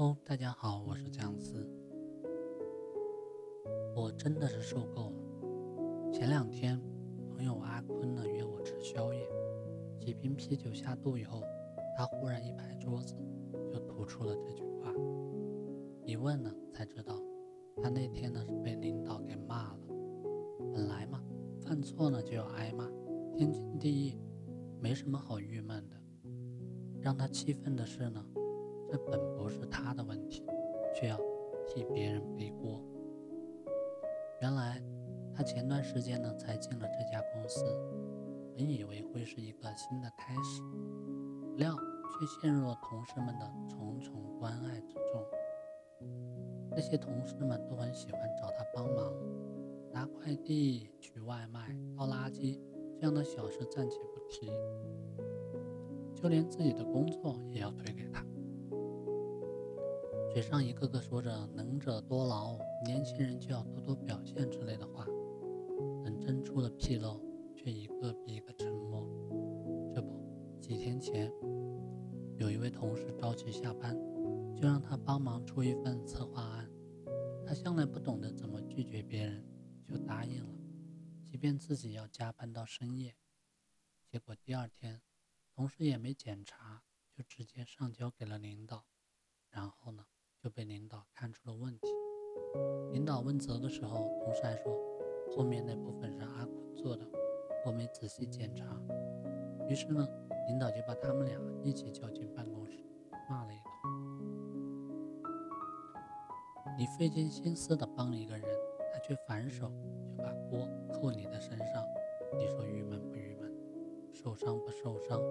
[0.00, 1.62] 哦，大家好，我是姜思。
[3.94, 6.10] 我真的是受够了。
[6.10, 6.80] 前两天，
[7.28, 9.28] 朋友阿坤呢约我吃宵夜，
[9.98, 11.42] 几瓶啤酒下肚以后，
[11.98, 13.14] 他忽然一拍桌子，
[13.70, 14.90] 就吐出了这句话。
[16.06, 17.20] 一问呢，才知道
[17.82, 19.80] 他那天呢是被领导给骂了。
[20.72, 21.22] 本来嘛，
[21.60, 22.90] 犯错呢就要挨骂，
[23.36, 24.18] 天经地义，
[24.80, 25.96] 没什么好郁闷的。
[27.02, 28.24] 让他气愤的是呢。
[28.90, 30.44] 这本不是他的问题，
[30.94, 31.16] 却要
[31.66, 32.82] 替别人背锅。
[34.40, 34.82] 原来
[35.32, 37.64] 他前段时间呢才进了这家公司，
[38.56, 40.60] 本以为会是一个新的开始，
[41.40, 45.24] 不料却陷入了同事们的重重关爱之中。
[46.72, 49.12] 这些同事们都很喜欢找他帮忙，
[49.92, 52.58] 拿快递、取外卖、倒垃圾
[52.98, 54.50] 这样的小事暂且不提，
[56.12, 58.24] 就连自己的工作也要推给他。
[60.32, 65.04] 嘴上一个个说着“能者多劳”，年轻人就要多多表现之类的话，
[66.04, 67.20] 等真出了纰漏，
[67.56, 69.04] 却一个比一个沉默。
[69.92, 71.28] 这不，几天前，
[72.38, 73.92] 有一位同事着急下班，
[74.54, 76.70] 就让他帮忙出一份策划案。
[77.44, 79.44] 他向来不懂得怎么拒绝别人，
[79.84, 80.54] 就答应了，
[81.24, 83.16] 即便自己要加班到深夜。
[84.06, 85.02] 结果第二天，
[85.52, 88.84] 同事也没检查，就直接上交给了领导。
[89.50, 90.06] 然后呢？
[90.60, 91.88] 被领导看出了问题。
[92.92, 94.70] 领导问责的时候，同事还说
[95.34, 97.02] 后面那部分是阿坤做的，
[97.64, 98.66] 我没仔细检查。
[99.70, 100.06] 于是呢，
[100.48, 102.84] 领导就把他们俩一起叫进办公室，
[103.30, 103.72] 骂了一通。
[106.78, 108.44] 你费尽心思的帮一个人，
[108.92, 109.72] 他却反手
[110.14, 111.82] 就把锅扣你的身上，
[112.36, 113.50] 你说郁闷不郁闷？
[114.12, 115.22] 受伤不受伤？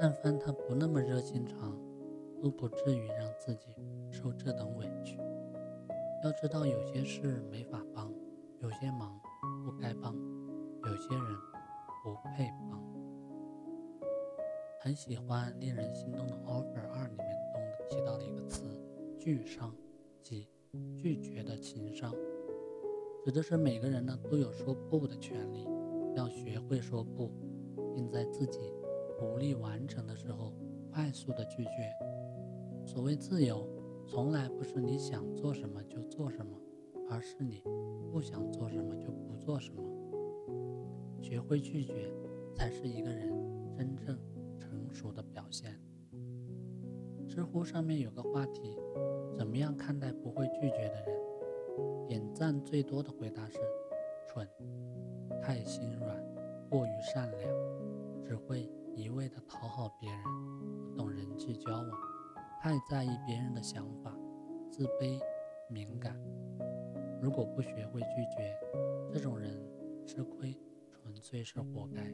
[0.00, 1.78] 但凡他不那么热心肠。
[2.42, 3.74] 都不至于让自己
[4.10, 5.18] 受这等委屈。
[6.22, 8.12] 要知道，有些事没法帮，
[8.60, 9.18] 有些忙
[9.64, 10.14] 不该帮，
[10.84, 11.24] 有些人
[12.04, 12.80] 不配帮。
[14.82, 18.64] 很喜欢《令人心动的 offer 二》里面中提到的一个词
[19.18, 19.74] “拒商”，
[20.22, 20.48] 即
[20.96, 22.14] 拒绝的情商，
[23.24, 25.66] 指的是每个人呢都有说不的权利，
[26.14, 27.30] 要学会说不，
[27.94, 28.72] 并在自己
[29.20, 30.54] 无力完成的时候
[30.92, 32.09] 快速的拒绝。
[32.92, 33.64] 所谓自由，
[34.04, 36.60] 从来不是你想做什么就做什么，
[37.08, 37.62] 而是你
[38.10, 39.80] 不想做什么就不做什么。
[41.22, 42.12] 学会拒绝，
[42.52, 43.32] 才是一个人
[43.76, 44.18] 真正
[44.58, 45.80] 成熟的表现。
[47.28, 48.76] 知乎上面有个话题：
[49.36, 52.08] 怎么样看待不会拒绝的人？
[52.08, 53.60] 点赞最多的回答是：
[54.26, 54.44] 蠢、
[55.40, 56.20] 太心软、
[56.68, 57.48] 过于善良、
[58.24, 60.20] 只会一味的讨好别人、
[60.88, 62.09] 不懂人际交往。
[62.62, 64.14] 太在意别人的想法，
[64.70, 65.18] 自卑、
[65.70, 66.14] 敏感。
[67.18, 68.54] 如果不学会拒绝，
[69.10, 69.50] 这种人
[70.06, 70.54] 吃亏
[70.92, 72.04] 纯粹是活该。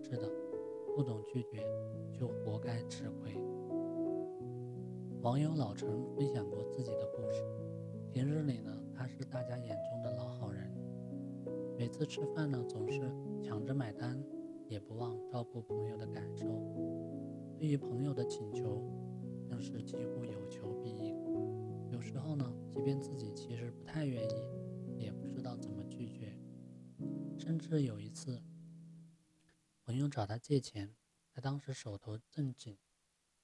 [0.00, 0.30] 是的，
[0.94, 1.66] 不懂拒绝
[2.16, 3.36] 就活该吃亏。
[5.20, 7.42] 网友老陈分享过自己的故事。
[8.12, 10.72] 平日里呢，他是大家眼中的老好人，
[11.76, 13.00] 每次吃饭呢总是
[13.42, 14.16] 抢着买单，
[14.68, 16.46] 也不忘照顾朋友的感受。
[17.58, 18.80] 对于朋友的请求，
[19.52, 21.14] 更是几乎有求必应。
[21.90, 24.34] 有时候呢，即便自己其实不太愿意，
[24.98, 26.34] 也不知道怎么拒绝。
[27.38, 28.42] 甚至有一次，
[29.84, 30.96] 朋友找他借钱，
[31.34, 32.78] 他当时手头正紧，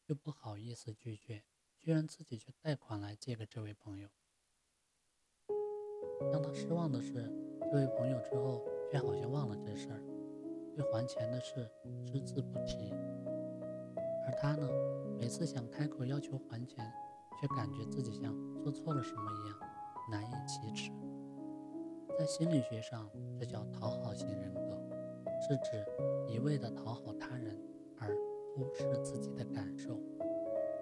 [0.07, 1.45] 又不好意思拒绝，
[1.79, 4.09] 居然自己去贷款来借给这位朋友。
[6.33, 7.13] 让他失望的是，
[7.61, 10.03] 这位朋友之后却好像忘了这事儿，
[10.75, 11.71] 对还钱的事
[12.07, 12.95] 只字不提。
[14.29, 14.69] 而他呢？
[15.19, 16.85] 每次想开口要求还钱，
[17.41, 19.59] 却感觉自己像做错了什么一样，
[20.11, 20.93] 难以启齿。
[22.19, 23.09] 在心理学上，
[23.41, 24.79] 这叫讨好型人格，
[25.41, 25.83] 是指
[26.31, 27.59] 一味的讨好他人
[27.99, 28.15] 而
[28.55, 29.99] 忽视自己的感受。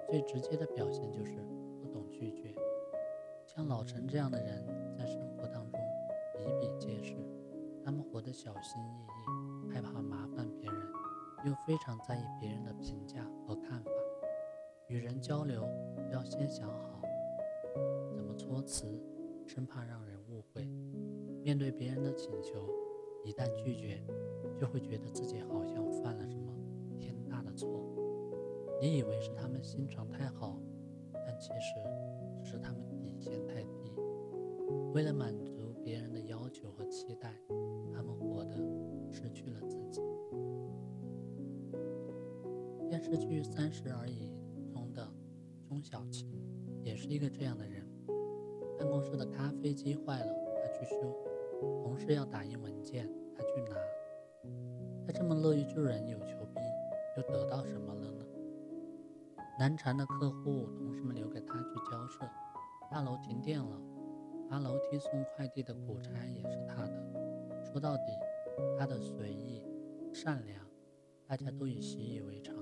[0.09, 1.37] 最直接的表现就是
[1.81, 2.53] 不懂拒绝。
[3.47, 4.67] 像老陈这样的人，
[4.99, 5.81] 在生活当中
[6.37, 7.15] 比比皆是。
[7.85, 10.25] 他们活得小心翼翼，害怕麻烦，
[11.46, 13.90] 又非常在意别人的评价和看法。
[14.88, 15.64] 与人交流
[16.12, 17.00] 要先想好
[18.12, 19.00] 怎么措辞，
[19.46, 20.69] 生怕让人误会。
[21.44, 22.69] 面对别人的请求，
[23.25, 24.02] 一旦拒绝，
[24.58, 26.52] 就会觉得自己好像犯了什么
[26.98, 27.69] 天大的错。
[28.81, 30.58] 你以为是他们心肠太好，
[31.12, 31.75] 但其实
[32.43, 33.94] 只是他们底线太低。
[34.93, 36.19] 为了满足别人的
[42.96, 44.31] 电视剧《三十而已》。
[44.72, 45.06] 中的
[45.69, 46.32] 钟小琴
[46.82, 47.87] 也是一个这样的人。
[48.78, 50.96] 办公室的咖啡机坏了，他去修；
[51.82, 53.76] 同事要打印文件，他去拿。
[55.06, 58.25] 他这么乐于助人、有求必应，又得到什么了呢？
[59.58, 62.25] 难缠的客户，同事们留给他去交涉；
[62.90, 63.78] 大楼停电了，
[64.48, 67.62] 爬楼梯送快递的苦差也是他的。
[67.62, 68.04] 说到底，
[68.78, 69.62] 他的随意、
[70.14, 70.64] 善良，
[71.26, 72.56] 大家都已习以为常。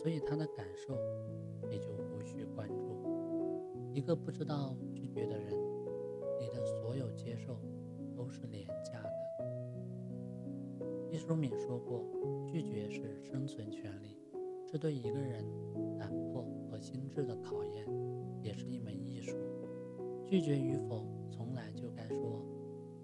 [0.00, 0.94] 所以他的感受
[1.68, 3.90] 也就无需关注。
[3.92, 5.52] 一个不知道拒绝的人，
[6.38, 7.58] 你的所有接受
[8.14, 9.10] 都是廉价的。
[11.10, 12.04] 毕淑敏说过
[12.46, 14.16] ：“拒绝是生存权利，
[14.70, 15.44] 是对一个人
[15.98, 17.84] 胆魄和心智的考验，
[18.40, 19.36] 也是一门艺术。
[20.24, 22.46] 拒绝与否，从来就该说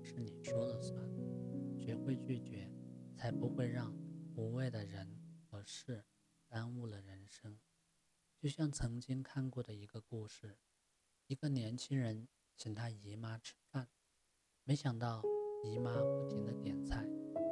[0.00, 1.02] 是你说了算。
[1.76, 2.70] 学会拒绝，
[3.17, 3.93] 才不会让
[4.37, 5.08] 无谓的人
[5.50, 6.05] 和事。”
[6.55, 7.59] 耽误了人生，
[8.39, 10.56] 就像曾经看过的一个故事：
[11.27, 13.89] 一个年轻人请他姨妈吃饭，
[14.62, 15.21] 没想到
[15.65, 17.05] 姨妈不停的点菜，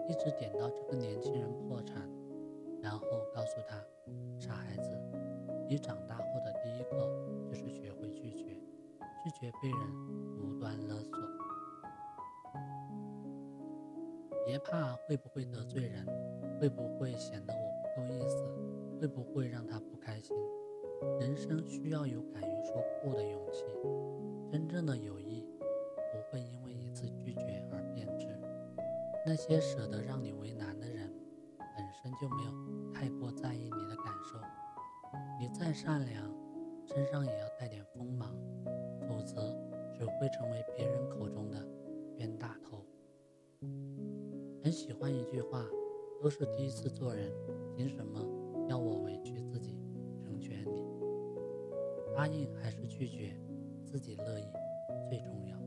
[0.08, 2.08] 一直点到这个年轻人破产，
[2.80, 3.00] 然后
[3.34, 3.84] 告诉他
[4.38, 4.96] ：“傻孩子，
[5.68, 6.96] 你长大后的第一课
[7.48, 8.54] 就是学会拒绝，
[9.24, 11.18] 拒绝被人无端勒索。
[14.46, 16.06] 别怕会不会得罪人，
[16.60, 18.46] 会不会显得我不够意思。”
[19.02, 20.36] 会不会让他不开心？
[21.18, 23.64] 人生需要有敢于说不的勇气。
[24.48, 25.44] 真正的友谊
[26.12, 28.28] 不会因为一次拒绝而变质。
[29.26, 31.12] 那些舍得让你为难的人，
[31.58, 34.38] 本身就没有太过在意你的感受。
[35.40, 36.32] 你再善良，
[36.86, 38.32] 身上也要带点锋芒，
[39.08, 39.52] 否则
[39.98, 41.58] 只会成为别人口中的
[42.18, 42.86] 冤大头。
[44.62, 45.66] 很喜欢一句话：
[46.22, 47.32] 都是第一次做人，
[47.76, 48.41] 凭什么？
[48.68, 49.76] 要我委屈自己
[50.20, 50.84] 成全你，
[52.14, 53.36] 答应还是拒绝，
[53.84, 54.44] 自己乐意
[55.08, 55.58] 最重要。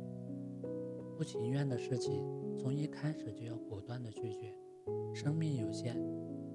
[1.18, 2.24] 不情愿的事情，
[2.58, 4.54] 从一开始就要果断的拒绝。
[5.14, 5.96] 生命有限，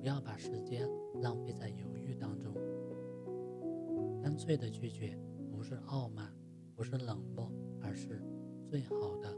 [0.01, 0.87] 不要把时间
[1.23, 2.53] 浪费在犹豫当中。
[4.23, 5.19] 干脆的拒绝，
[5.51, 6.31] 不是傲慢，
[6.75, 7.51] 不是冷漠，
[7.81, 8.23] 而是
[8.67, 9.35] 最好的。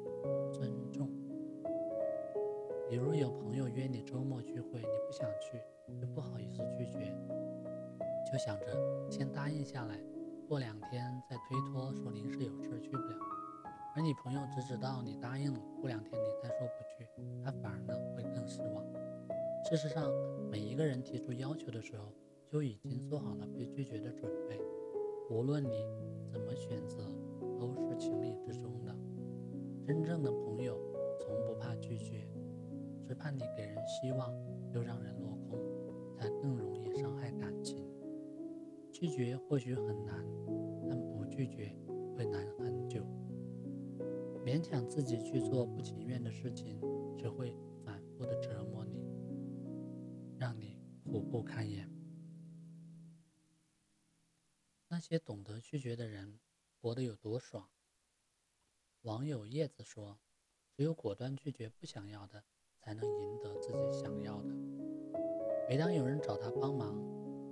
[2.92, 5.58] 比如有朋友约你周末聚会，你不想去。
[5.98, 7.10] 又不好意思拒绝，
[8.30, 9.98] 就想着先答应下来，
[10.46, 13.16] 过两天再推脱说临时有事去不了。
[13.96, 17.08] 而你朋友只知道你答应了，过两天你再说不去，
[17.42, 18.84] 他反而呢会更失望。
[19.64, 20.12] 事实上，
[20.50, 22.12] 每一个人提出要求的时候，
[22.46, 24.60] 就已经做好了被拒绝的准备。
[25.30, 25.86] 无论你
[26.30, 27.10] 怎么选择，
[27.58, 28.94] 都是情理之中的。
[29.82, 30.78] 真正的朋友
[31.18, 32.26] 从不怕拒绝，
[33.06, 34.32] 只怕你给人希望
[34.72, 35.72] 又让人落空。
[36.22, 37.84] 才更容易伤害感情。
[38.92, 40.24] 拒绝或许很难，
[40.88, 41.74] 但不拒绝
[42.16, 43.04] 会难很久。
[44.44, 46.80] 勉强自己去做不情愿的事情，
[47.18, 49.04] 只会反复的折磨你，
[50.38, 51.90] 让你苦不堪言。
[54.86, 56.38] 那些懂得拒绝的人，
[56.80, 57.68] 活得有多爽？
[59.00, 60.20] 网友叶子说
[60.70, 62.44] ：“只有果断拒绝不想要的，
[62.82, 64.48] 才能赢得自己想要的。”
[65.68, 66.94] 每当有人找他帮忙，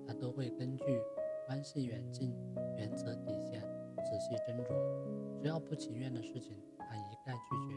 [0.07, 0.85] 他都会根据
[1.47, 2.35] 关系远近、
[2.77, 3.63] 原则底线
[4.05, 4.75] 仔细斟酌。
[5.41, 7.75] 只要不情愿的事情，他一概拒绝。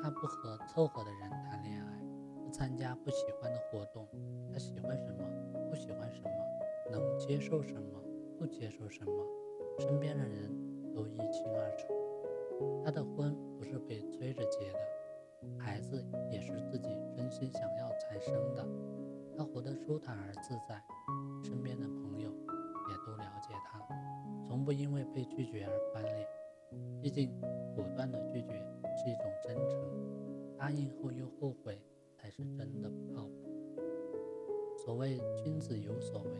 [0.00, 2.00] 他不和凑合的人谈恋爱，
[2.44, 4.06] 不参加不喜欢的活动。
[4.52, 5.24] 他喜欢什么，
[5.68, 6.30] 不喜欢什么，
[6.92, 8.00] 能接受什么，
[8.38, 9.12] 不接受什么，
[9.80, 10.48] 身边的人
[10.94, 11.88] 都一清二楚。
[12.84, 14.78] 他的婚不是被催着结的，
[15.58, 18.66] 孩子也是自己真心想要才生的。
[19.36, 20.82] 他活得舒坦而自在，
[21.44, 22.28] 身边的朋友
[22.90, 23.80] 也都了解他，
[24.44, 26.26] 从不因为被拒绝而翻脸。
[27.00, 27.30] 毕竟，
[27.74, 28.52] 果断的拒绝
[28.96, 29.78] 是一种真诚，
[30.56, 31.80] 答应后又后悔
[32.14, 33.78] 才是真的不靠谱。
[34.84, 36.30] 所谓君子有所为，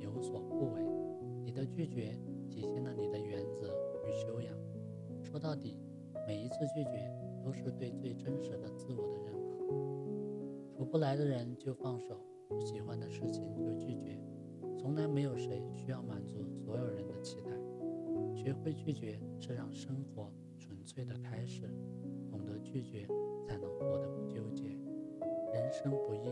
[0.00, 0.82] 有所不为。
[1.44, 3.72] 你的拒绝体现了你的原则
[4.04, 4.52] 与修养。
[5.22, 5.78] 说到底，
[6.26, 7.10] 每一次拒绝
[7.48, 9.56] 都是对最真实的自我的认可。
[10.76, 12.20] 处不来的人就放手。
[12.46, 14.18] 不喜欢的事情就拒绝，
[14.78, 17.50] 从来没有谁需要满足所有人的期待。
[18.34, 21.62] 学会拒绝是让生活纯粹的开始，
[22.30, 23.06] 懂得拒绝
[23.46, 24.64] 才能活得不纠结。
[25.52, 26.30] 人生不易，